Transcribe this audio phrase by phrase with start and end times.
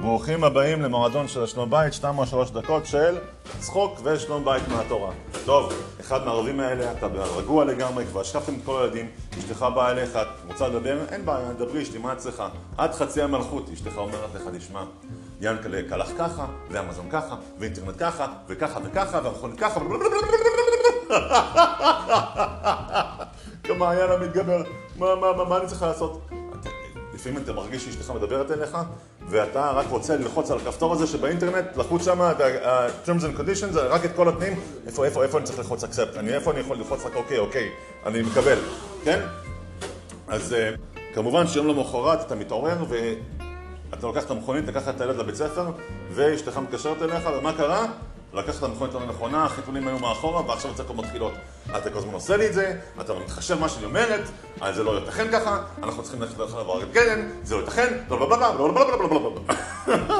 [0.00, 3.18] ברוכים הבאים למועדון של השלום בית, שתיים או שלוש דקות של
[3.58, 5.12] צחוק ושלום בית מהתורה.
[5.44, 7.06] טוב, אחד מהערבים האלה, אתה
[7.36, 9.06] רגוע לגמרי, כבר השקפתם את כל הילדים,
[9.38, 10.98] אשתך באה אליך, את רוצה לדבר?
[11.08, 12.42] אין בעיה, דברי, אשתי, מה אצלך?
[12.78, 14.84] עד חצי המלכות, אשתך אומרת לך, תשמע,
[15.40, 19.80] ינקלה קלח ככה, ואמזון ככה, ואינטרנט ככה, וככה וככה, והמכונית ככה,
[23.64, 24.62] כמעיין המתגבר,
[24.96, 26.28] מה, מה, מה, מה אני צריך לעשות?
[27.18, 28.78] לפעמים אתה מרגיש שאשתך מדברת אליך,
[29.28, 34.10] ואתה רק רוצה ללחוץ על הכפתור הזה שבאינטרנט, לחוץ שם, ה-terms and conditions, רק את
[34.16, 37.16] כל התנאים, איפה, איפה, איפה אני צריך ללחוץ accept, אני, איפה אני יכול ללחוץ רק
[37.16, 37.70] אוקיי, אוקיי,
[38.06, 38.58] אני מקבל,
[39.04, 39.20] כן?
[40.28, 40.78] אז uh,
[41.14, 45.66] כמובן שיום למחרת אתה מתעורר ואתה לוקח את המכונית, לקחת את הילד לבית ספר,
[46.10, 47.86] ואשתך מתקשרת אליך, ומה קרה?
[48.32, 51.32] לקחת את המכונית הלא נכונה, החיתולים היו מאחורה, ועכשיו הצעקות מתחילות.
[51.76, 54.20] אתה כל הזמן עושה לי את זה, אתה לא מתחשב מה שאני אומרת,
[54.60, 57.98] אז זה לא ייתכן ככה, אנחנו צריכים ללכת לעבור את גדן, זה לא ייתכן,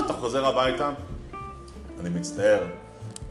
[0.05, 0.91] אתה חוזר הביתה,
[2.01, 2.61] אני מצטער,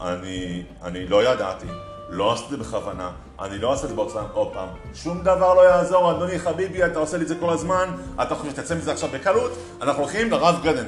[0.00, 1.66] אני, אני לא ידעתי,
[2.08, 6.38] לא עשיתי בכוונה, אני לא אעשה את זה עוד פעם, שום דבר לא יעזור, אדוני
[6.38, 7.90] חביבי, אתה עושה לי את זה כל הזמן,
[8.22, 9.50] אתה חושב שתצא מזה עכשיו בקלות,
[9.82, 10.86] אנחנו הולכים לרב גדן.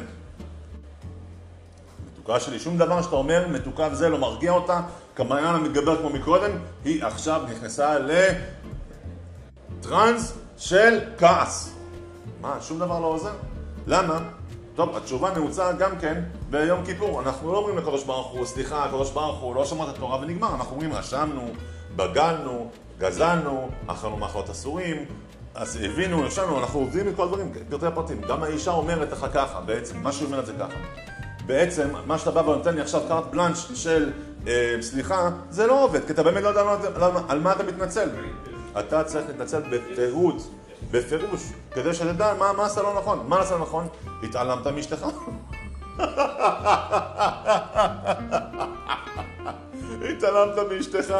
[2.30, 4.80] מתוקה שלי, שום דבר שאתה אומר, מתוקה וזה לא מרגיע אותה,
[5.16, 6.50] כמעיין המתגבר כמו מקודם,
[6.84, 7.96] היא עכשיו נכנסה
[9.78, 11.74] לטראנס של כעס.
[12.40, 13.32] מה, שום דבר לא עוזר?
[13.86, 14.18] למה?
[14.74, 17.20] טוב, התשובה נעוצה גם כן ביום כיפור.
[17.20, 20.54] אנחנו לא אומרים לקדוש ברוך הוא, סליחה, הקדוש ברוך הוא, לא שמעת תורה ונגמר.
[20.54, 21.50] אנחנו אומרים, רשמנו,
[21.96, 25.04] בגלנו, גזלנו, אכלנו מאכלות אסורים,
[25.54, 28.20] אז הבינו, ישנו, אנחנו עובדים את כל הדברים, פרטי הפרטים.
[28.20, 30.76] גם האישה אומרת לך ככה, בעצם, מה שהיא אומרת זה ככה.
[31.46, 34.10] בעצם, מה שאתה בא ונותן לי עכשיו קארט בלאנש של
[34.46, 38.08] אה, סליחה, זה לא עובד, כי אתה באמת לא יודע על, על מה אתה מתנצל.
[38.78, 40.42] אתה צריך להתנצל בפירוט,
[40.90, 43.24] בפירוש, כדי שתדע מה, מה עשה לא נכון.
[43.28, 43.88] מה עשה לא נכון?
[44.22, 45.06] התעלמת מאשתך.
[50.10, 51.14] התעלמת מאשתך,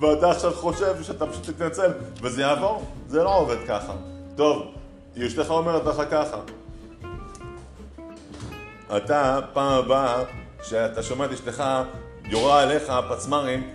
[0.00, 1.92] ואתה עכשיו חושב שאתה פשוט תתנצל,
[2.22, 2.84] וזה יעבור?
[3.08, 3.92] זה לא עובד ככה.
[4.36, 4.62] טוב,
[5.26, 6.36] אשתך אומרת לך ככה.
[8.96, 10.22] אתה, פעם הבאה,
[10.60, 11.64] כשאתה שומע את אשתך
[12.24, 13.70] יורה עליך פצמ"רים,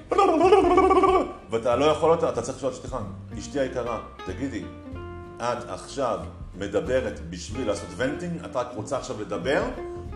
[1.49, 2.97] ואתה לא יכול אותה, אתה צריך לשאול את אשתך,
[3.39, 4.63] אשתי היקרה, תגידי,
[5.37, 6.19] את עכשיו
[6.55, 8.43] מדברת בשביל לעשות ונטינג?
[8.45, 9.63] את רק רוצה עכשיו לדבר?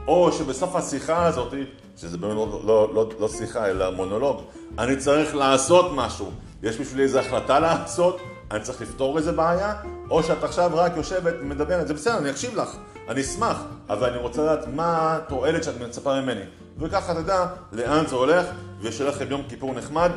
[0.07, 1.53] או שבסוף השיחה הזאת,
[1.97, 4.41] שזה באמת לא, לא, לא, לא שיחה אלא מונולוג,
[4.77, 6.31] אני צריך לעשות משהו.
[6.63, 8.21] יש בשבילי איזו החלטה לעשות,
[8.53, 9.73] אני צריך לפתור איזה בעיה,
[10.09, 12.69] או שאת עכשיו רק יושבת ומדברת, זה בסדר, אני אקשיב לך,
[13.09, 16.41] אני אשמח, אבל אני רוצה לדעת מה התועלת שאת מצפה ממני.
[16.79, 18.45] וככה תדע לאן זה הולך,
[18.81, 20.11] ושיהיה לכם יום כיפור נחמד,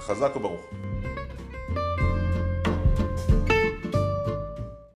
[0.00, 0.60] חזק וברוך.